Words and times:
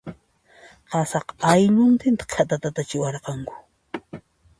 Qasaqa, 0.93 1.33
aylluntinta 1.51 2.23
khatatatachiwaranku. 2.33 3.53